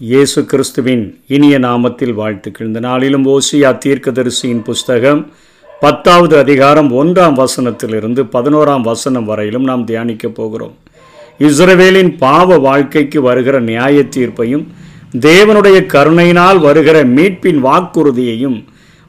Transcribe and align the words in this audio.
இயேசு 0.00 0.44
கிறிஸ்துவின் 0.44 1.04
இனிய 1.26 1.58
நாமத்தில் 1.58 2.12
வாழ்த்துக்கள். 2.14 2.66
இந்த 2.66 2.80
நாளிலும் 2.80 3.22
ஓசியா 3.34 3.70
தீர்க்கதரிசியின் 3.84 4.60
புஸ்தகம் 4.66 5.20
பத்தாவது 5.80 6.34
அதிகாரம் 6.38 6.90
ஒன்றாம் 7.02 7.38
வசனத்திலிருந்து 7.42 8.22
பதினோராம் 8.34 8.84
வசனம் 8.90 9.24
வரையிலும் 9.24 9.64
நாம் 9.64 9.86
தியானிக்கப் 9.86 10.34
போகிறோம். 10.34 10.74
இஸ்ரவேலின் 11.46 12.12
பாவ 12.24 12.58
வாழ்க்கைக்கு 12.66 13.22
வருகிற 13.28 13.60
நியாய 13.70 14.02
தீர்ப்பையும் 14.16 14.66
தேவனுடைய 15.28 15.80
கருணையினால் 15.94 16.58
வருகிற 16.58 17.04
மீட்பின் 17.16 17.62
வாக்குறுதியையும் 17.68 18.58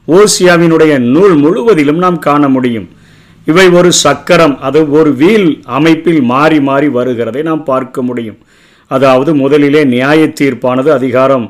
ஓசியாவினுடைய 0.08 0.98
நூல் 0.98 1.36
முழுவதிலும் 1.44 2.02
நாம் 2.06 2.18
காண 2.18 2.48
முடியும். 2.48 2.88
இவை 3.44 3.68
ஒரு 3.68 3.92
சக்கரம் 4.04 4.58
அது 4.60 4.90
ஒரு 4.90 5.12
வீல் 5.14 5.50
அமைப்பில் 5.78 6.22
மாறி 6.34 6.60
மாறி 6.60 6.88
வருகிறதை 6.88 7.42
நாம் 7.42 7.64
பார்க்க 7.64 8.02
முடியும். 8.02 8.40
அதாவது 8.90 9.30
முதலிலே 9.34 9.80
நியாய 9.84 10.20
தீர்ப்பானது 10.40 10.90
அதிகாரம் 10.98 11.46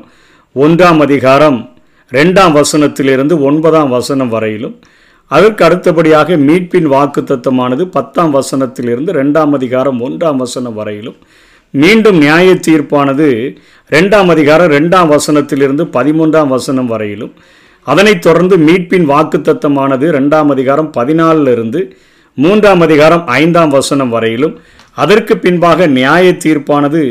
ஒன்றாம் 0.55 0.99
அதிகாரம் 1.05 1.59
ரெண்டாம் 2.11 2.53
வசனத்திலிருந்து 2.59 3.35
ஒன்பதாம் 3.47 3.89
வசனம் 3.89 4.29
வரையிலும். 4.29 4.73
அதற்கு 5.27 5.61
அடுத்தபடியாக 5.65 6.37
மீட்பின் 6.47 6.87
வாக்குத்தத்தமானது 6.95 7.83
பத்தாம் 7.95 8.33
வசனத்திலிருந்து 8.35 9.13
ரெண்டாம் 9.19 9.53
அதிகாரம் 9.59 9.99
ஒன்றாம் 10.07 10.35
வசனம் 10.35 10.73
வரையிலும். 10.73 11.17
மீண்டும் 11.73 12.17
நியாய 12.17 12.57
தீர்ப்பானது 12.67 13.27
ரெண்டாம் 13.91 14.29
அதிகாரம் 14.35 14.71
ரெண்டாம் 14.71 15.11
வசனத்திலிருந்து 15.15 15.85
பதிமூன்றாம் 15.97 16.47
வசனம் 16.47 16.85
வரையிலும். 16.85 17.33
அதனைத் 17.87 18.21
தொடர்ந்து 18.21 18.57
மீட்பின் 18.57 19.07
வாக்குத்தத்தமானது 19.13 20.07
ரெண்டாம் 20.17 20.51
அதிகாரம் 20.55 20.91
பதினாலிருந்து 20.97 21.81
மூன்றாம் 22.33 22.81
அதிகாரம் 22.87 23.23
ஐந்தாம் 23.27 23.69
வசனம் 23.69 24.09
வரையிலும். 24.09 24.57
அதற்கு 24.97 25.33
பின்பாக 25.37 25.87
நியாய 25.93 26.25
தீர்ப்பானது 26.43 27.01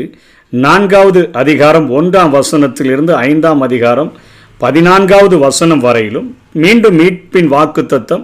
நான்காவது 0.53 1.21
அதிகாரம் 1.33 1.87
ஒன்றாம் 1.95 2.33
வசனத்திலிருந்து 2.35 3.13
ஐந்தாம் 3.25 3.61
அதிகாரம் 3.61 4.11
பதினான்காவது 4.61 5.35
வசனம் 5.39 5.79
வரையிலும் 5.79 6.27
மீண்டும் 6.55 6.97
மீட்பின் 6.97 7.49
வாக்குத்தத்தம் 7.51 8.23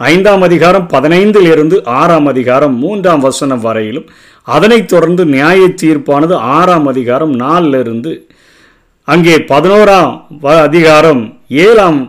ஐந்தாம் 0.00 0.42
அதிகாரம் 0.42 0.86
பதினைந்திலிருந்து 0.92 1.76
ஆறாம் 1.96 2.28
அதிகாரம் 2.28 2.74
மூன்றாம் 2.78 3.20
வசனம் 3.20 3.60
வரையிலும் 3.60 4.06
அதனைத் 4.46 4.88
தொடர்ந்து 4.88 5.24
நியாய 5.30 5.60
தீர்ப்பானது 5.82 6.34
ஆறாம் 6.54 6.86
அதிகாரம் 6.88 7.34
நாலிலிருந்து 7.36 8.12
அங்கே 9.08 9.34
பதினோராம் 9.48 10.12
வ- 10.42 10.60
அதிகாரம் 10.62 11.22
ஏழாம் 11.64 12.00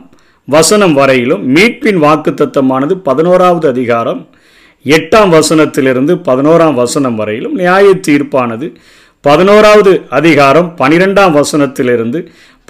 வசனம் 0.48 0.94
வரையிலும் 0.94 1.44
மீட்பின் 1.54 2.00
வாக்குத்தத்தமானது 2.04 2.94
பதினோராவது 3.06 3.68
அதிகாரம் 3.70 4.22
எட்டாம் 4.94 5.32
வசனத்திலிருந்து 5.36 6.14
பதினோராம் 6.28 6.74
வசனம் 6.74 7.16
வரையிலும் 7.16 7.54
நியாய 7.54 7.86
தீர்ப்பானது. 8.08 8.68
பதினோராவது 9.22 9.92
அதிகாரம் 10.10 10.68
பனிரெண்டாம் 10.78 11.34
வசனத்திலிருந்து 11.40 12.20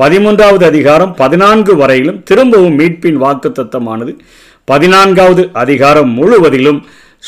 பதிமூன்றாவது 0.02 0.64
அதிகாரம் 0.64 1.16
பதினான்கு 1.16 1.76
வரையிலும் 1.76 2.24
திரும்பவும் 2.24 2.78
மீட்பின் 2.80 3.20
வாக்குத்தத்தமானது. 3.24 4.14
பதினான்காவது 4.66 5.50
அதிகாரம் 5.54 6.10
முழுவதிலும் 6.10 6.80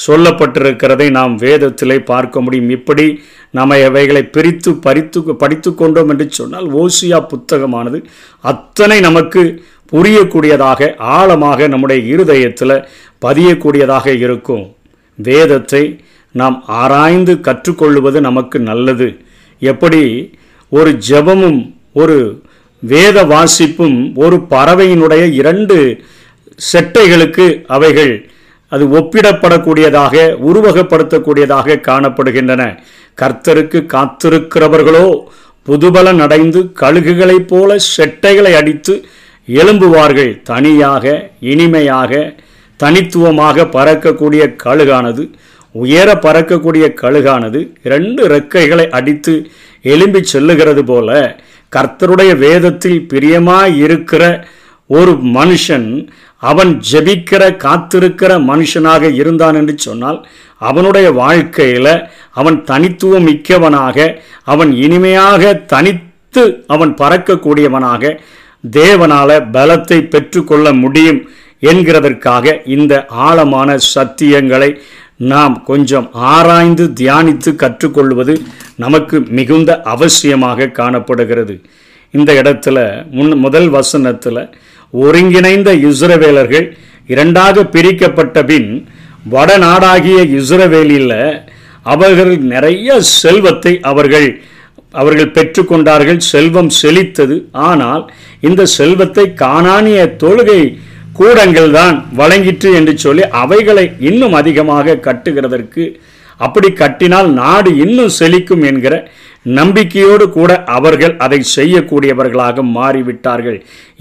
சொல்லப்பட்டிருக்கிறதை 0.07 1.09
நாம் 1.09 1.37
வேதத்திலே 1.37 1.97
பார்க்க 2.11 2.41
முடியும். 2.41 2.69
இப்படி 2.69 3.05
நம்ம 3.51 3.77
இவைகளை 3.77 4.23
பிரித்து 4.23 4.73
பறித்து 4.85 5.35
படித்து 5.43 5.75
கொண்டோம் 5.75 6.09
என்று 6.09 6.27
சொன்னால் 6.29 6.69
ஓசியா 6.83 7.19
புத்தகமானது 7.33 8.01
அத்தனை 8.41 8.99
நமக்கு 8.99 9.43
புரியக்கூடியதாக 9.91 10.95
ஆழமாக 10.97 11.67
நம்முடைய 11.67 11.99
இருதயத்தில் 12.13 12.83
பதியக்கூடியதாக 13.25 14.07
இருக்கும். 14.25 14.65
வேதத்தை 15.17 15.83
நாம் 16.31 16.63
ஆராய்ந்து 16.65 17.39
கற்றுக்கொள்வது 17.39 18.21
நமக்கு 18.21 18.59
நல்லது. 18.59 19.07
எப்படி? 19.59 20.03
ஒரு 20.69 20.99
ஜெபமும் 21.09 21.75
ஒரு 21.93 22.17
வேத 22.79 23.23
வாசிப்பும் 23.23 24.15
ஒரு 24.15 24.37
பறவையினுடைய 24.49 25.23
இரண்டு 25.31 25.77
செட்டைகளுக்கு 26.73 27.63
அவைகள் 27.67 28.29
அது 28.71 28.85
ஒப்பிடப்படக்கூடியதாக 28.87 30.15
உருவகப்படுத்தக்கூடியதாக 30.47 31.77
காணப்படுகின்றன. 31.89 32.63
கர்த்தருக்கு 33.21 33.79
காத்திருக்கிறவர்களோ 33.93 35.05
புதுபலன் 35.67 36.19
அடைந்து 36.19 36.59
கழுகுகளைப் 36.81 37.47
போல 37.47 37.75
செட்டைகளை 37.97 38.53
அடித்து 38.55 39.05
எழும்புவார்கள். 39.47 40.41
தனியாக 40.41 41.31
இனிமையாக 41.39 42.35
தனித்துவமாக 42.79 43.65
பறக்கக்கூடிய 43.71 44.43
கழுகானது 44.63 45.23
உயர 45.75 46.09
பறக்கக்கூடிய 46.17 46.85
கழுகானது 46.93 47.59
இரண்டு 47.81 48.21
ரெக்கைகளை 48.27 48.85
அடித்து 48.89 49.33
எலும்பி 49.85 50.21
செல்லுகிறது 50.25 50.83
போல 50.83 51.09
கர்த்தருடைய 51.71 52.31
வேதத்தில் 52.37 53.01
பிரியமாக 53.05 53.75
இருக்கிற 53.77 54.23
ஒரு 54.89 55.13
மனுஷன் 55.33 55.87
அவன் 56.43 56.71
ஜெபிக்கிற 56.89 57.43
காத்திருக்கிற 57.57 58.31
மனுஷனாக 58.43 59.09
இருந்தான் 59.11 59.55
என்று 59.55 59.75
சொன்னால் 59.77 60.19
அவனுடைய 60.61 61.07
வாழ்க்கையில் 61.13 61.93
அவன் 62.31 62.57
தனித்துவம் 62.63 63.27
மிக்கவனாக 63.27 64.07
அவன் 64.45 64.71
இனிமையாக 64.77 65.53
தனித்து 65.65 66.43
அவன் 66.67 66.93
பறக்கக்கூடியவனாக 66.93 68.13
தேவனால 68.63 69.39
பலத்தை 69.51 69.99
பெற்றுக்கொள்ள 70.07 70.67
முடியும் 70.73 71.19
என்கிறதற்காக 71.61 72.55
இந்த 72.65 72.93
ஆழமான 73.27 73.77
சத்தியங்களை 73.95 74.69
நாம் 75.31 75.55
கொஞ்சம் 75.63 76.07
ஆராய்ந்து 76.13 76.85
தியானித்து 76.99 77.51
கற்றுக்கொள்வது 77.55 78.33
நமக்கு 78.75 79.19
மிகுந்த 79.37 79.71
அவசியமாக 79.93 80.71
காணப்படுகிறது. 80.71 81.55
இந்த 82.13 82.31
இடத்துல 82.41 82.77
முன் 83.11 83.33
முதல் 83.37 83.69
வசனத்தில் 83.69 84.41
ஒருங்கிணைந்த 84.93 85.69
இஸ்ரவேலர்கள் 85.89 86.67
இரண்டாக 87.07 87.63
பிரிக்கப்பட்ட 87.75 88.43
பின் 88.43 88.69
வடநாடாகிய 89.31 90.19
இஸ்ரவேலில் 90.39 91.15
அவர்கள் 91.93 92.33
நிறைய 92.53 92.99
செல்வத்தை 93.21 93.73
அவர்கள் 93.91 94.27
அவர்கள் 94.91 95.33
பெற்றுக்கொண்டார்கள் 95.37 96.19
செல்வம் 96.31 96.69
செழித்தது. 96.81 97.35
ஆனால் 97.51 98.03
இந்த 98.39 98.61
செல்வத்தை 98.77 99.25
காணானிய 99.43 99.99
தொழுகை 100.23 100.61
கூடங்கள் 101.19 101.71
தான் 101.79 101.95
வழங்கிற்று 102.19 102.69
என்று 102.79 102.93
சொல்லி 103.05 103.23
அவைகளை 103.43 103.85
இன்னும் 104.09 104.35
அதிகமாக 104.41 104.99
கட்டுகிறதற்கு 105.07 105.85
அப்படி 106.39 106.69
கட்டினால் 106.81 107.29
நாடு 107.41 107.69
இன்னும் 107.83 108.15
செழிக்கும் 108.19 108.65
என்கிற 108.69 108.95
நம்பிக்கையோடு 109.57 110.25
கூட 110.29 110.51
அவர்கள் 110.77 111.13
அதை 111.25 111.37
செய்யக்கூடியவர்களாக 111.55 112.63
மாறிவிட்டார்கள். 112.77 113.57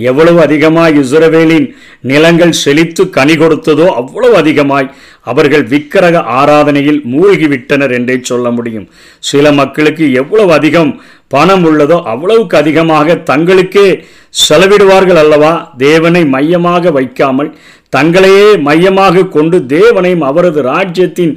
எவ்வளவு 0.09 0.39
அதிகமாய் 0.45 0.97
இஸ்ரவேலின் 1.03 1.67
நிலங்கள் 2.11 2.55
செழித்து 2.63 3.03
கனி 3.17 3.35
கொடுத்ததோ 3.35 3.87
அவ்வளவு 4.01 4.35
அதிகமாய் 4.37 4.91
அவர்கள் 5.33 5.65
விக்கிரக 5.73 6.17
ஆராதனையில் 6.39 7.01
மூழ்கிவிட்டனர் 7.13 7.95
என்றே 7.99 8.17
சொல்ல 8.31 8.51
முடியும். 8.57 8.89
சில 9.31 9.53
மக்களுக்கு 9.61 10.07
எவ்வளவு 10.23 10.53
அதிகம் 10.59 10.93
பணம் 11.31 11.65
உள்ளதோ 11.65 12.03
அவ்வளவுக்கு 12.03 12.57
அதிகமாக 12.57 13.15
தங்களுக்கே 13.31 13.87
செலவிடுவார்கள் 14.49 15.19
அல்லவா? 15.19 15.53
தேவனை 15.79 16.25
மையமாக 16.25 16.91
வைக்காமல் 16.91 17.51
தங்களையே 17.97 18.59
மையமாக 18.59 19.25
கொண்டு 19.27 19.67
தேவனையும் 19.67 20.21
அவரது 20.21 20.63
ராஜ்யத்தின் 20.63 21.33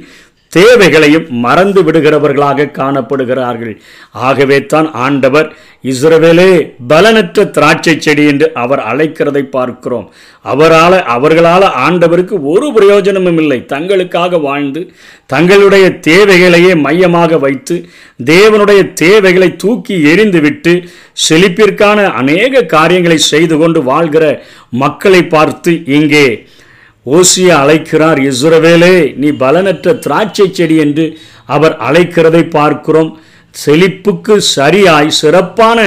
தேவைகளையும் 0.56 1.26
மறந்து 1.44 1.80
விடுகிறவர்களாக 1.86 2.70
காணப்படுகிறார்கள். 2.78 3.74
ஆகவே 4.28 4.58
தான் 4.72 4.88
ஆண்டவர் 5.04 5.48
இஸ்ரவேலே 5.90 6.48
பலனற்ற 6.88 7.44
திராட்சை 7.56 7.94
செடி 8.06 8.24
என்று 8.32 8.46
அவர் 8.62 8.82
அழைக்கிறதை 8.90 9.42
பார்க்கிறோம். 9.56 10.06
அவரால் 10.52 10.98
அவர்களால் 11.14 11.66
ஆண்டவருக்கு 11.86 12.36
ஒரு 12.52 12.68
பிரயோஜனமும் 12.76 13.40
இல்லை. 13.42 13.58
தங்களுக்காக 13.74 14.40
வாழ்ந்து 14.48 14.82
தங்களுடைய 15.26 15.86
தேவைகளையே 16.08 16.72
மையமாக 16.86 17.38
வைத்து 17.46 17.76
தேவனுடைய 18.32 18.80
தேவைகளை 19.04 19.50
தூக்கி 19.56 19.96
எறிந்துவிட்டு 20.12 20.74
செழிப்பிற்கான 21.28 21.98
அநேக 22.20 22.62
காரியங்களை 22.76 23.18
செய்து 23.32 23.56
கொண்டு 23.58 23.82
வாழ்கிற 23.90 24.24
மக்களை 24.82 25.22
பார்த்து 25.36 25.72
இங்கே 25.98 26.26
ஓசியா 27.06 27.54
அழைக்கிறார் 27.64 28.18
இஸ்ரவேலே 28.18 29.16
நீ 29.16 29.28
பலனற்ற 29.28 29.94
திராட்சை 29.98 30.52
செடி 30.52 30.76
என்று 30.76 31.18
அவர் 31.46 31.76
அழைக்கிறதை 31.88 32.50
பார்க்கிறோம். 32.50 33.20
செழிப்புக்கு 33.50 34.40
சரியாய் 34.40 35.10
சிறப்பான 35.10 35.78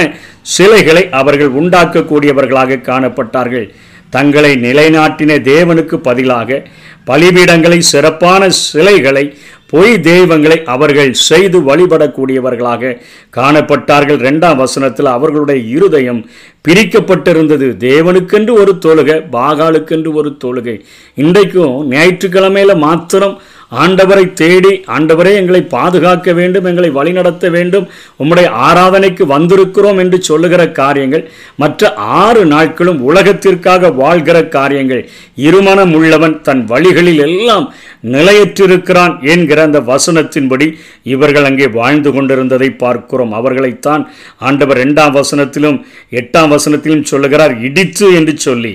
சிலைகளை 0.42 1.08
அவர்கள் 1.10 1.52
உண்டாக்கக்கூடியவர்களாக 1.60 2.80
காணப்பட்டார்கள். 2.80 3.74
தங்களை 4.16 4.52
நிலைநாட்டின 4.66 5.32
தேவனுக்கு 5.50 5.96
பதிலாக 6.08 6.60
பலிபீடங்களை 7.08 7.78
சிறப்பான 7.92 8.42
சிலைகளை 8.64 9.24
பொய் 9.72 9.94
தெய்வங்களை 10.06 10.56
அவர்கள் 10.74 11.10
செய்து 11.28 11.58
வழிபடக்கூடியவர்களாக 11.68 12.92
காணப்பட்டார்கள். 13.36 14.20
ரெண்டாம் 14.26 14.60
வசனத்தில் 14.62 15.08
அவர்களுடைய 15.16 15.58
இருதயம் 15.76 16.20
பிரிக்கப்பட்டிருந்தது. 16.66 17.68
தேவனுக்கென்று 17.88 18.52
ஒரு 18.62 18.74
தொழுகை 18.84 19.16
பாகாலுக்கென்று 19.36 20.12
ஒரு 20.20 20.30
தொழுகை. 20.44 20.76
இன்றைக்கும் 21.24 21.74
ஞாயிற்றுக்கிழமையில 21.92 22.76
மாத்திரம் 22.86 23.36
ஆண்டவரை 23.82 24.24
தேடி 24.40 24.72
ஆண்டவரே 24.94 25.32
எங்களை 25.40 25.60
பாதுகாக்க 25.74 26.32
வேண்டும் 26.38 26.66
எங்களை 26.70 26.90
வழிநடத்த 26.96 27.48
வேண்டும். 27.56 27.86
உம்முடைய 28.22 28.48
ஆராதனைக்கு 28.66 29.24
வந்திருக்கிறோம் 29.34 30.00
என்று 30.02 30.18
சொல்லுகிற 30.28 30.62
காரியங்கள் 30.80 31.24
மற்ற 31.62 31.90
ஆறு 32.24 32.42
நாட்களும் 32.54 33.00
உலகத்திற்காக 33.10 33.90
வாழ்கிற 34.02 34.36
காரியங்கள். 34.56 35.02
இருமனம் 35.46 35.94
உள்ளவன் 35.98 36.36
தன் 36.42 36.62
வழிகளில் 36.72 37.22
எல்லாம் 37.28 37.66
நிலையற்றிருக்கிறான் 38.14 39.14
என்கிற 39.32 39.58
அந்த 39.62 39.78
வசனத்தின்படி 39.92 40.66
இவர்கள் 41.14 41.48
அங்கே 41.50 41.68
வாழ்ந்து 41.80 42.10
கொண்டிருந்ததை 42.12 42.70
பார்க்கிறோம். 42.84 43.32
அவர்களைத்தான் 43.40 44.02
ஆண்டவர் 44.48 44.80
இரண்டாம் 44.82 45.14
வசனத்திலும் 45.20 45.78
எட்டாம் 46.20 46.52
வசனத்திலும் 46.54 47.06
சொல்லுகிறார் 47.12 47.54
இடித்து 47.68 48.08
என்று 48.14 48.34
சொல்லி. 48.46 48.72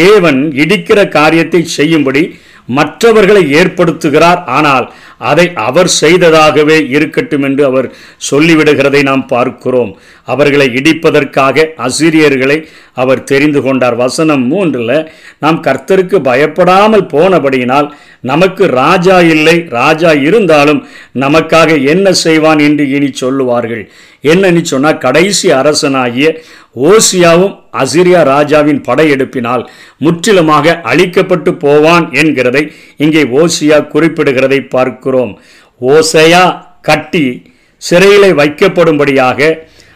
தேவன் 0.00 0.40
இடிக்கிற 0.62 1.00
காரியத்தை 1.18 1.62
செய்யும்படி 1.78 2.22
மற்றவர்களை 2.76 3.42
ஏற்படுத்துகிறார். 3.60 4.40
ஆனால் 4.58 4.86
அதை 5.30 5.46
அவர் 5.68 5.90
செய்ததாகவே 6.00 6.78
இருக்கட்டும் 6.96 7.42
என்று 7.42 7.62
அவர் 7.64 7.86
சொல்லிவிடுகிறதை 8.30 9.02
நாம் 9.02 9.24
பார்க்கிறோம். 9.26 9.92
அவர்களை 10.24 10.66
இடிப்பதற்காக 10.80 11.66
அசிரியர்களை 11.86 12.58
அவர் 13.02 13.24
தெரிந்து 13.24 13.62
கொண்டார். 13.62 13.96
வசனம் 14.04 14.44
மூன்றில் 14.46 15.08
நாம் 15.38 15.62
கர்த்தருக்கு 15.62 16.16
பயப்படாமல் 16.30 17.06
போனபடியினால் 17.14 17.88
நமக்கு 18.20 18.64
ராஜா 18.66 19.16
இல்லை 19.34 19.54
ராஜா 19.78 20.12
இருந்தாலும் 20.26 20.80
நமக்காக 21.24 21.70
என்ன 21.92 22.12
செய்வான் 22.12 22.58
என்று 22.58 22.84
இனி 22.96 23.10
சொல்லுவார்கள். 23.12 23.82
என்னன்னு 24.32 24.62
சொன்னால் 24.72 25.02
கடைசி 25.06 25.48
அரசனாகிய 25.60 26.28
ஓசியாவும் 26.90 27.54
அசிரியா 27.82 28.22
ராஜாவின் 28.32 28.80
படையெடுப்பினால் 28.88 29.62
முற்றிலுமாக 30.06 30.74
அழிக்கப்பட்டு 30.92 31.52
போவான் 31.64 32.06
என்கிறதை 32.22 32.64
இங்கே 32.96 33.24
ஓசியா 33.40 33.78
குறிப்பிடுகிறதை 33.94 34.60
பார்க்கிறோம். 34.76 35.32
ஓசையா 35.80 36.44
கட்டி 36.90 37.24
சிறையிலே 37.82 38.30
வைக்கப்படும்படியாக 38.42 39.40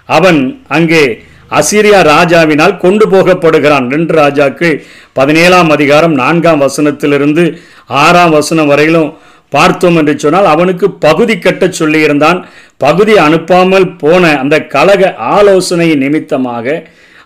அவன் 0.09 0.41
அங்கே 0.69 1.05
அசிரியா 1.51 1.99
ராஜாவினால் 2.15 2.75
கொண்டு 2.77 3.05
போகப்படுகிறான். 3.13 3.87
ரெண்டு 3.95 4.13
ராஜாக்கு 4.21 4.69
பதினேழாம் 5.13 5.71
அதிகாரம் 5.77 6.15
நான்காம் 6.21 6.63
வசனத்திலிருந்து 6.67 7.45
ஆறாம் 7.89 8.35
வசனம் 8.39 8.71
வரையிலும் 8.73 9.11
பார்த்தோம் 9.53 9.97
என்று 10.01 10.15
சொன்னால் 10.19 10.49
அவனுக்கு 10.55 10.87
பகுதி 11.07 11.35
கட்ட 11.39 11.65
சொல்லியிருந்தான். 11.81 12.39
பகுதி 12.77 13.15
அனுப்பாமல் 13.27 13.87
போன 14.03 14.23
அந்த 14.43 14.57
கழக 14.75 15.13
ஆலோசனை 15.37 15.89
நிமித்தமாக 16.03 16.67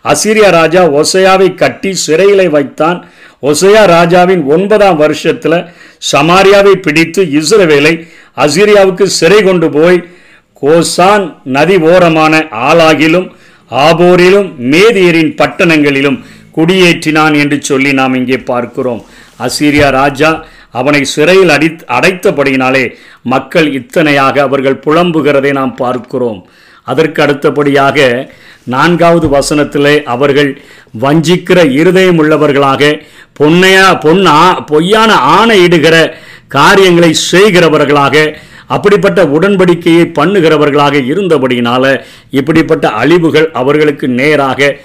அசிரியா 0.04 0.48
ராஜா 0.58 0.82
ஒசையாவை 1.00 1.48
கட்டி 1.54 1.90
சிறையிலே 2.06 2.46
வைத்தான். 2.56 2.98
ஒசையா 3.42 3.82
ராஜாவின் 3.94 4.42
ஒன்பதாம் 4.54 4.98
வருஷத்தில் 5.04 5.58
சமாரியாவை 6.12 6.74
பிடித்து 6.86 7.22
இஸ்ரவேலை 7.40 7.94
அசிரியாவுக்கு 8.44 9.06
சிறை 9.18 9.40
கொண்டு 9.42 9.68
போய் 9.70 9.98
கோசான் 10.62 11.24
நதி 11.56 11.76
ஓரமான 11.90 12.34
ஆலாகிலும் 12.68 13.28
ஆபோரிலும் 13.70 14.48
மேதியரின் 14.72 15.32
பட்டணங்களிலும் 15.40 16.18
குடியேற்றினான் 16.56 17.34
என்று 17.42 17.58
சொல்லி 17.62 17.90
நாம் 17.92 18.14
இங்கே 18.14 18.38
பார்க்கிறோம். 18.50 19.02
அசீரியா 19.44 19.88
ராஜா 20.00 20.30
அவனை 20.70 21.04
சிறையில் 21.14 21.52
அடி 21.56 21.68
அடைத்தபடியினாலே 21.96 22.84
மக்கள் 23.32 23.68
இத்தனையாக 23.78 24.36
அவர்கள் 24.46 24.82
புலம்புகிறதை 24.86 25.52
நாம் 25.52 25.74
பார்க்கிறோம். 25.74 26.40
அதற்கு 26.86 27.22
அடுத்தபடியாக 27.22 27.98
நான்காவது 28.74 29.26
வசனத்திலே 29.36 29.94
அவர்கள் 30.14 30.50
வஞ்சிக்கிற 31.04 31.58
இருதயம் 31.80 32.18
உள்ளவர்களாக 32.22 32.82
பொன்னையா 33.40 33.86
பொன்னா 34.04 34.36
பொய்யான 34.72 35.12
ஆணையிடுகிற 35.38 35.96
காரியங்களை 36.56 37.10
செய்கிறவர்களாக 37.30 38.16
அப்படிப்பட்ட 38.74 39.20
உடன்படிக்கையை 39.36 40.04
பண்ணுகிறவர்களாக 40.18 41.02
இருந்தபடியினால 41.12 41.84
இப்படிப்பட்ட 42.30 42.86
அழிவுகள் 43.02 43.48
அவர்களுக்கு 43.52 44.08
நேராக 44.20 44.76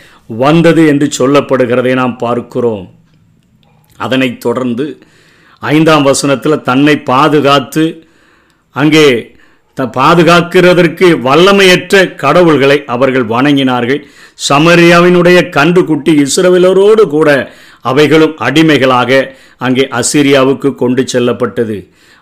வந்தது 0.44 0.84
என்று 0.88 1.08
சொல்லப்படுகிறதை 1.20 1.94
நாம் 2.02 2.18
பார்க்கிறோம். 2.18 2.84
அதனைத் 4.06 4.42
தொடர்ந்து 4.46 4.86
ஐந்தாம் 5.62 6.06
வசனத்தில் 6.10 6.64
தன்னை 6.70 6.96
பாதுகாத்து 7.12 7.86
அங்கே 8.76 9.06
த 9.78 9.82
பாதுகாக்கிறதற்கு 9.98 11.08
வல்லமையற்ற 11.28 11.96
கடவுள்களை 12.24 12.78
அவர்கள் 12.94 13.28
வணங்கினார்கள். 13.34 14.02
சமரியாவினுடைய 14.50 15.40
கன்று 15.56 15.82
குட்டி 15.90 16.14
இஸ்ரவேலரோடு 16.24 17.04
கூட 17.16 17.30
அவைகளும் 17.90 18.36
அடிமைகளாக 18.48 19.12
அங்கே 19.66 19.86
அசிரியாவுக்கு 20.00 20.70
கொண்டு 20.82 21.04
செல்லப்பட்டது. 21.14 21.78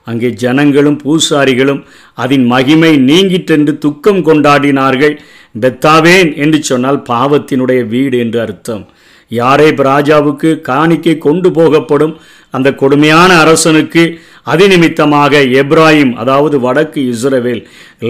அங்கே 0.07 0.29
ஜனங்களும் 0.43 0.99
பூசாரிகளும் 1.03 1.81
அதன் 2.23 2.45
மகிமை 2.53 2.93
நீங்கிட்டென்று 3.09 3.73
துக்கம் 3.85 4.21
கொண்டாடினார்கள். 4.27 5.15
பெத்தாவேன் 5.63 6.31
என்று 6.43 6.59
சொன்னால் 6.69 6.99
பாவத்தினுடைய 7.11 7.81
வீடு 7.93 8.17
என்று 8.25 8.39
அர்த்தம். 8.45 8.83
யாரே 9.29 9.69
ராஜாவுக்கு 9.69 10.61
காணிக்கை 10.61 11.17
கொண்டு 11.17 11.51
போகப்படும் 11.51 12.17
அந்த 12.49 12.73
கொடுமையான 12.73 13.39
அரசனுக்கு 13.39 14.03
அதிநிமித்தமாக 14.45 15.41
எப்ராஹிம் 15.61 16.13
அதாவது 16.13 16.59
வடக்கு 16.59 16.99
இஸ்ரவேல் 17.11 17.65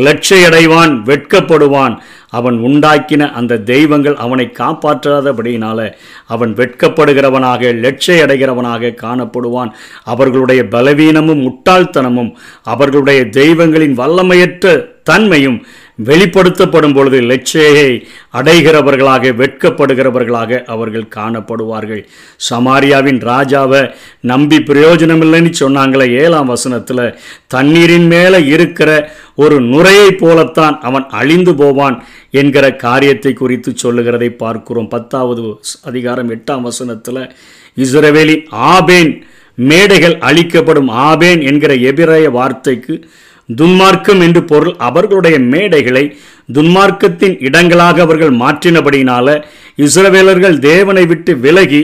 லட்சையடைவான் 0.05 0.93
வெட்கப்படுவான். 1.09 1.95
அவன் 2.29 2.57
உண்டாக்கின 2.59 3.31
அந்த 3.31 3.57
தெய்வங்கள் 3.57 4.15
அவனை 4.15 4.45
காப்பாற்றாதபடியினால 4.59 5.93
அவன் 6.27 6.53
வெட்கப்படுகிறவனாக 6.53 7.71
லட்சையடைகிறவனாக 7.85 8.93
காணப்படுவான். 9.05 9.71
அவர்களுடைய 10.03 10.63
பலவீனமும் 10.67 11.43
முட்டாள்தனமும் 11.47 12.31
அவர்களுடைய 12.63 13.29
தெய்வங்களின் 13.29 13.97
வல்லமையற்ற 13.97 14.85
தன்மையும் 15.03 15.65
வெளிப்படுத்தப்படும் 16.05 16.93
பொழுது 16.93 17.21
லட்சையை 17.21 18.07
அடைகிறவர்களாக 18.33 19.31
வெட்கப்படுகிறவர்களாக 19.41 20.63
அவர்கள் 20.63 21.07
காணப்படுவார்கள். 21.15 22.03
சமாரியாவின் 22.49 23.19
ராஜாவை 23.31 23.93
நம்பி 24.21 24.57
பிரயோஜனமில்லைன்னு 24.57 25.53
சொன்னாங்களே 25.59 26.07
ஏழாம் 26.09 26.45
வசனத்தில். 26.45 27.17
தண்ணீரின் 27.47 28.07
மேலே 28.07 28.45
இருக்கிற 28.45 29.11
ஒரு 29.35 29.61
நுரையைப் 29.61 30.19
போலத்தான் 30.19 30.79
அவன் 30.81 31.05
அழிந்து 31.09 31.55
போவான் 31.55 32.05
என்கிற 32.31 32.75
காரியத்தை 32.75 33.33
குறித்து 33.33 33.71
சொல்லுகிறதை 33.75 34.29
பார்க்கிறோம். 34.29 34.87
பத்தாவது 34.87 35.59
அதிகாரம் 35.83 36.31
எட்டாம் 36.31 36.61
வசனத்தில் 36.61 37.31
இஸ்ரவேலின் 37.77 38.45
ஆபேன் 38.49 39.23
மேடைகள் 39.55 40.17
அழிக்கப்படும் 40.17 40.87
ஆபேன் 40.87 41.41
என்கிற 41.41 41.73
எபிரய 41.73 42.31
வார்த்தைக்கு 42.31 43.07
துன்மார்க்கம் 43.55 44.21
என்று 44.21 44.43
பொருள் 44.43 44.75
அவர்களுடைய 44.77 45.39
மேடைகளை 45.53 46.03
துன்மார்க்கத்தின் 46.53 47.35
இடங்களாக 47.39 48.01
அவர்கள் 48.01 48.33
மாற்றினபடியினால 48.41 49.27
இஸ்ரவேலர்கள் 49.77 50.59
தேவனை 50.59 51.05
விட்டு 51.05 51.33
விலகி 51.37 51.83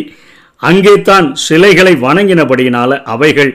அங்கே 0.62 1.02
தான் 1.02 1.36
சிலைகளை 1.36 1.94
வணங்கினபடியினால 1.96 3.02
அவைகள் 3.04 3.52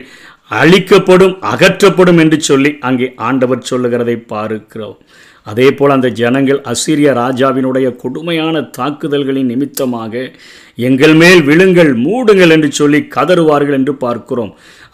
அழிக்கப்படும் 0.61 1.35
அகற்றப்படும் 1.51 2.17
என்று 2.17 2.41
சொல்லி 2.41 2.71
அங்கே 2.79 3.07
ஆண்டவர் 3.15 3.61
சொல்லுகிறதை 3.61 4.15
பார்க்கிறோம். 4.33 4.97
அதே 5.45 5.67
போல் 5.77 5.93
அந்த 5.95 6.09
ஜனங்கள் 6.19 6.59
அசிரிய 6.71 7.11
ராஜாவினுடைய 7.21 7.87
கொடுமையான 8.01 8.61
தாக்குதல்களின் 8.77 9.49
நிமித்தமாக 9.51 10.13
எங்கள் 10.87 11.15
மேல் 11.21 11.41
விழுங்கள் 11.47 11.89
மூடுங்கள் 12.03 12.53
என்று 12.55 12.69
சொல்லி 12.79 12.99
கதறுவார்கள் 13.15 13.77
என்று 13.77 13.93
பார்க்கிறோம். 14.03 14.51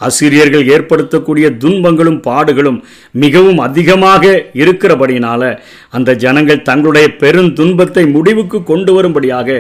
அசிரியர்கள் 0.08 0.66
ஏற்படுத்தக்கூடிய 0.74 1.48
துன்பங்களும் 1.62 2.20
பாடுகளும் 2.28 2.80
மிகவும் 3.24 3.60
அதிகமாக 3.66 4.24
இருக்கிறபடினால 4.62 5.42
அந்த 5.98 6.16
ஜனங்கள் 6.24 6.66
தங்களுடைய 6.70 7.08
பெருந்துன்பத்தை 7.22 8.04
முடிவுக்கு 8.16 8.60
கொண்டு 8.64 8.94
வரும்படியாக 8.94 9.58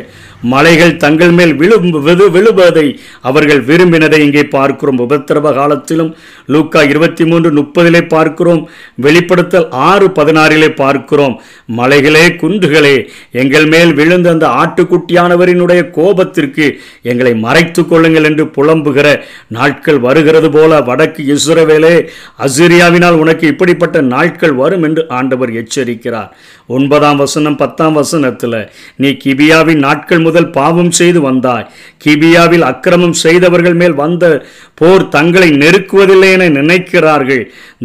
மலைகள் 0.53 0.97
தங்கள் 1.03 1.33
மேல் 1.39 1.53
விழு 1.61 1.77
விழு 2.07 2.27
விழுவதை 2.35 2.87
அவர்கள் 3.29 3.61
விரும்பினதை 3.69 4.19
இங்கே 4.27 4.43
பார்க்கிறோம். 4.57 5.01
உபத்திரவ 5.07 5.53
காலத்திலும் 5.59 6.11
லூக்கா 6.55 6.83
இருபத்தி 6.91 7.25
மூன்று 7.25 7.51
முப்பதிலே 7.59 8.03
பார்க்கிறோம். 8.15 8.61
வெளிப்படுத்தல் 9.05 9.69
ஆறு 9.89 10.09
பதினாறிலே 10.19 10.71
பார்க்கிறோம். 10.81 11.35
மலைகளே 11.79 12.25
குன்றுகளே 12.41 12.95
எங்கள் 13.41 13.67
மேல் 13.73 13.91
விழுந்த 13.99 14.29
அந்த 14.35 14.47
ஆட்டுக்குட்டியானவரினுடைய 14.61 15.81
கோபத்திற்கு 15.97 16.65
எங்களை 17.11 17.33
மறைத்து 17.45 17.81
கொள்ளுங்கள் 17.85 18.27
என்று 18.29 18.45
புலம்புகிற 18.57 19.07
நாட்கள் 19.57 19.99
வருகிறது 20.07 20.51
போல 20.55 20.81
வடக்கு 20.89 21.23
இஸ்ரவேலே 21.35 21.95
அசிரியாவினால் 22.45 23.19
உனக்கு 23.23 23.45
இப்படிப்பட்ட 23.53 23.97
நாட்கள் 24.13 24.55
வரும் 24.61 24.85
என்று 24.89 25.03
ஆண்டவர் 25.19 25.51
எச்சரிக்கிறார். 25.61 26.31
ஒன்பதாம் 26.75 27.19
வசனம் 27.23 27.59
பத்தாம் 27.59 27.97
வசனத்தில் 27.99 28.59
நீ 29.01 29.09
கிபியாவின் 29.23 29.83
நாட்கள் 29.87 30.25
முதல் 30.25 30.49
பாவம் 30.57 30.93
செய்து 30.99 31.19
வந்தாய். 31.27 31.67
கிபியாவில் 32.05 32.65
அக்கிரமம் 32.71 33.17
செய்தவர்கள் 33.25 33.77
மேல் 33.81 33.95
வந்த 34.01 34.25
போர் 34.79 35.05
தங்களை 35.15 35.49
நெருக்குவதில்லை 35.63 36.29
என 36.35 36.49
நினைக்கிறார்கள். 36.59 37.43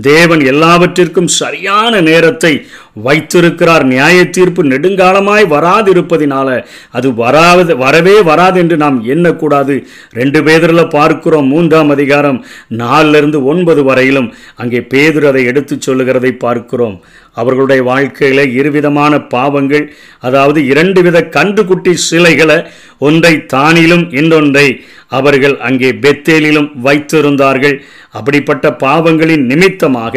தேவன் 0.09 0.43
எல்லாவற்றிற்கும் 0.53 1.31
சரியான 1.41 2.01
நேரத்தை 2.11 2.53
வைத்திருக்கிறார். 2.97 3.85
நியாய 3.85 4.25
தீர்ப்பு 4.37 4.63
நெடுங்காலமாய் 4.65 5.45
வராதிருப்பதினால 5.55 6.49
அது 6.91 7.15
வராது 7.15 7.77
வரவே 7.77 8.17
வராது 8.31 8.61
என்று 8.61 8.77
நாம் 8.77 8.99
எண்ணக்கூடாது. 9.15 9.77
ரெண்டு 10.21 10.43
பேதரில் 10.43 10.93
பார்க்கிறோம் 10.97 11.47
மூன்றாம் 11.47 11.91
அதிகாரம் 11.91 12.45
நாலிலிருந்து 12.83 13.45
ஒன்பது 13.45 13.85
வரையிலும். 13.85 14.29
அங்கே 14.57 14.81
பேதர் 14.81 15.27
அதை 15.27 15.45
எடுத்துச் 15.45 15.81
சொல்லுகிறதை 15.81 16.33
பார்க்கிறோம். 16.33 16.97
அவர்களுடைய 17.33 17.83
வாழ்க்கையில் 17.83 18.45
இருவிதமான 18.59 19.13
பாவங்கள் 19.35 19.85
அதாவது 20.21 20.67
இரண்டு 20.67 21.03
வித 21.03 21.19
கன்றுக்குட்டி 21.37 21.93
சிலைகளை 22.09 22.59
ஒன்றை 22.99 23.35
தானிலும் 23.55 24.05
இன்னொன்றை 24.21 24.67
அவர்கள் 25.09 25.57
அங்கே 25.69 25.91
பெத்தேலிலும் 26.05 26.69
வைத்திருந்தார்கள். 26.85 27.77
அப்படிப்பட்ட 28.19 28.67
பாவங்களின் 28.85 29.45
நிமித்தமாக 29.51 30.15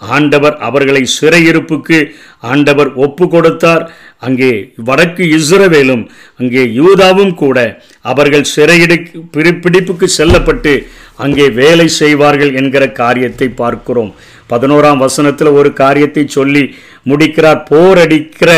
ஆண்டவர் 0.00 0.56
அவர்களை 0.68 1.02
சிறையிருப்புக்கு 1.16 1.98
ஆண்டவர் 2.52 2.90
ஒப்பு 3.04 3.24
கொடுத்தார். 3.34 3.84
அங்கே 4.26 4.50
வடக்கு 4.88 5.24
இஸ்ரவேலும் 5.36 6.04
அங்கே 6.40 6.62
யூதாவும் 6.80 7.34
கூட 7.42 7.58
அவர்கள் 8.12 8.46
சிறையிடு 8.54 8.96
பிடிப்புக்கு 9.64 10.08
செல்லப்பட்டு 10.18 10.74
அங்கே 11.24 11.46
வேலை 11.60 11.86
செய்வார்கள் 12.00 12.52
என்கிற 12.60 12.84
காரியத்தை 13.02 13.48
பார்க்கிறோம். 13.62 14.12
பதினோராம் 14.52 15.02
வசனத்தில் 15.06 15.56
ஒரு 15.58 15.72
காரியத்தை 15.82 16.24
சொல்லி 16.36 16.64
முடிக்கிறார். 17.10 17.60
போரடிக்கிற 17.70 18.50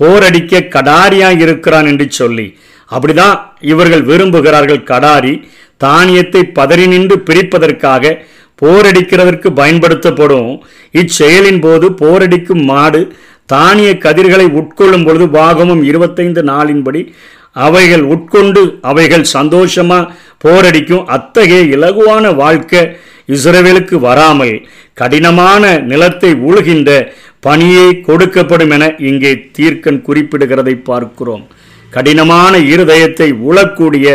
போரடிக்க 0.00 0.68
கடாரியாக 0.76 1.42
இருக்கிறான் 1.46 1.88
என்று 1.92 2.06
சொல்லி. 2.20 2.46
அப்படிதான் 2.90 3.36
இவர்கள் 3.72 4.04
விரும்புகிறார்கள் 4.10 4.86
கடாரி. 4.92 5.34
தானியத்தை 5.80 6.42
பதறி 6.58 6.86
நின்று 6.92 7.16
பிரிப்பதற்காக 7.28 8.12
போரடிக்கிறதற்கு 8.64 9.48
பயன்படுத்தப்படும். 9.60 10.50
இச்செயலின் 11.00 11.62
போது 11.66 11.86
போரடிக்கும் 12.02 12.62
மாடு 12.70 13.00
தானிய 13.52 13.90
கதிர்களை 14.04 14.46
உட்கொள்ளும் 14.58 15.06
பொழுது 15.06 15.26
பாகமும் 15.38 15.82
இருபத்தைந்து 15.88 16.42
நாளின்படி 16.52 17.00
அவைகள் 17.64 18.04
உட்கொண்டு 18.14 18.62
அவைகள் 18.90 19.26
சந்தோஷமா 19.32 19.98
போரடிக்கும் 20.44 21.04
அத்தகைய 21.16 21.60
இலகுவான 21.76 22.24
வாழ்க்கை 22.34 22.80
இஸ்ரவேலுக்கு 23.34 23.96
வராமல் 24.06 24.56
கடினமான 25.00 25.62
நிலத்தை 25.90 26.30
உழுகின்ற 26.48 26.90
பணியை 27.46 27.88
கொடுக்கப்படும் 28.08 28.72
என 28.76 28.84
இங்கே 29.08 29.32
தீர்க்கன் 29.56 30.00
குறிப்பிடுகிறதை 30.08 30.74
பார்க்கிறோம். 30.90 31.44
கடினமான 31.90 32.52
இருதயத்தை 32.72 33.28
உழக்கூடிய 33.48 34.06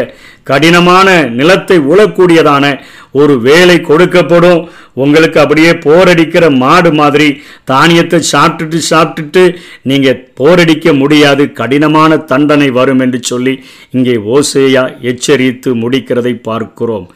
கடினமான 0.49 1.07
நிலத்தை 1.39 1.77
உழக்கூடியதான 1.91 2.65
ஒரு 3.11 3.35
வேலை 3.47 3.77
கொடுக்கப்படும். 3.79 4.61
உங்களுக்கு 5.03 5.37
அப்படியே 5.39 5.71
போரடிக்கிற 5.85 6.45
மாடு 6.57 6.91
மாதிரி 6.93 7.29
தானியத்தை 7.71 8.19
சாப்பிட்டுட்டு 8.31 8.79
சாப்பிட்டுட்டு 8.89 9.43
நீங்கள் 9.91 10.21
போரடிக்க 10.39 10.93
முடியாது. 10.97 11.45
கடினமான 11.59 12.17
தண்டனை 12.31 12.69
வரும் 12.79 12.99
என்று 12.99 13.21
சொல்லி 13.31 13.55
இங்கே 13.91 14.15
ஓசையா 14.35 14.85
எச்சரித்து 15.11 15.71
முடிக்கிறதை 15.75 16.33
பார்க்கிறோம். 16.49 17.07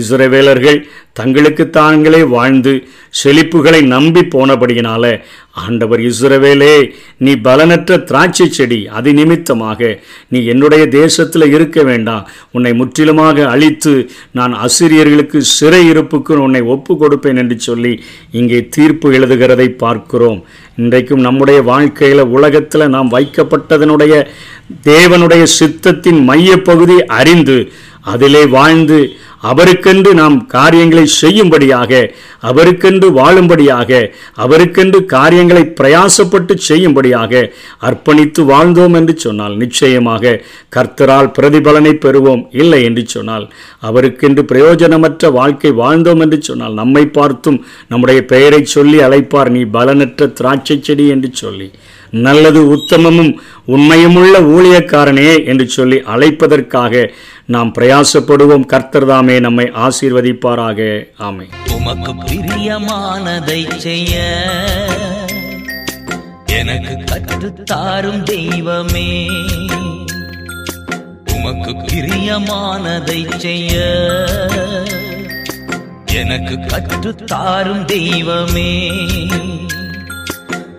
இஸ்ரவேலர்கள் 0.00 0.78
தங்களுக்கு 1.18 1.64
தாங்களே 1.70 2.22
வாழ்ந்து 2.34 2.72
செழிப்புகளை 3.22 3.80
நம்பி 3.94 4.20
போனபடியினால 4.34 5.04
ஆண்டவர் 5.54 6.00
இஸ்ரவேலே 6.00 6.92
நீ 7.18 7.32
பலனற்ற 7.32 7.98
திராட்சை 8.04 8.46
செடி 8.48 8.88
அது 8.88 9.12
நிமித்தமாக 9.12 9.98
நீ 10.28 10.44
என்னுடைய 10.44 10.88
தேசத்தில் 10.88 11.46
இருக்க 11.48 11.82
வேண்டாம். 11.82 12.28
உன்னை 12.50 12.72
முற்றிலுமாக 12.72 13.46
அழித்து 13.46 14.08
நான் 14.32 14.54
அசிரியர்களுக்கு 14.54 15.38
சிறை 15.38 15.82
இருப்புக்கு 15.88 16.40
உன்னை 16.40 16.62
ஒப்பு 16.62 16.94
கொடுப்பேன் 16.94 17.36
என்று 17.36 17.58
சொல்லி 17.60 18.02
இங்கே 18.30 18.68
தீர்ப்பு 18.68 19.12
எழுதுகிறதை 19.12 19.68
பார்க்கிறோம். 19.68 20.44
இன்றைக்கும் 20.76 21.20
நம்முடைய 21.20 21.62
வாழ்க்கையில் 21.62 22.24
உலகத்தில் 22.36 22.88
நாம் 22.88 23.12
வைக்கப்பட்டதனுடைய 23.12 24.26
தேவனுடைய 24.84 25.42
சித்தத்தின் 25.58 26.20
மையப்பகுதி 26.24 27.04
அறிந்து 27.06 27.72
அதிலே 28.02 28.46
வாழ்ந்து 28.46 28.98
அவருக்கென்று 29.50 30.10
நாம் 30.14 30.46
காரியங்களை 30.46 31.04
செய்யும்படியாக 31.20 31.92
அவருக்கென்று 32.50 33.08
வாழும்படியாக 33.18 33.90
அவருக்கென்று 34.36 34.98
காரியங்களை 35.04 35.62
பிரயாசப்பட்டு 35.80 36.54
செய்யும்படியாக 36.68 37.42
அர்ப்பணித்து 37.88 38.40
வாழ்ந்தோம் 38.52 38.94
என்று 38.94 39.14
சொன்னால் 39.16 39.56
நிச்சயமாக 39.56 40.34
கர்த்தரால் 40.76 41.32
பிரதிபலனை 41.38 41.94
பெறுவோம். 42.04 42.44
இல்லை 42.52 42.82
என்று 42.84 43.04
சொன்னால் 43.06 43.46
அவருக்கென்று 43.82 44.44
பிரயோஜனமற்ற 44.52 45.32
வாழ்க்கை 45.32 45.72
வாழ்ந்தோம் 45.72 46.20
என்று 46.20 46.42
சொன்னால் 46.42 46.72
நம்மை 46.72 47.06
பார்த்தும் 47.06 47.64
நம்முடைய 47.88 48.24
பெயரை 48.24 48.64
சொல்லி 48.64 48.98
அழைப்பார். 48.98 49.48
நீ 49.48 49.64
பலனற்ற 49.78 50.26
திராட்சை 50.26 50.78
செடி 50.80 51.08
என்று 51.08 51.30
சொல்லி. 51.32 51.70
நல்லது 52.12 52.74
உத்தமமும் 52.74 53.34
உண்மையுமுள்ள 53.66 54.40
ஊழியக்காரனே 54.40 55.46
என்று 55.46 55.68
சொல்லி 55.68 55.96
அழைப்பதற்காக 55.96 57.10
நாம் 57.46 57.72
பிரயாசப்படுவோம். 57.78 58.66
கர்த்தர்தாமே 58.72 59.40
நம்மை 59.40 59.70
ஆசீர்வதிப்பாராக. 59.74 61.04
ஆமை 61.18 61.48
உமக்கு 61.72 62.14
பிரியமானதை 62.14 63.76
செய்ய 63.76 64.44
எனக்கு 66.46 67.14
கற்றுத்தாரும் 67.14 68.22
தெய்வமே. 68.22 69.26
உமக்கு 71.32 71.70
பிரியமானதை 71.70 73.38
செய்ய 73.38 73.80
எனக்கு 76.12 76.54
கற்றுத்தாரும் 76.54 77.84
தெய்வமே. 77.84 78.90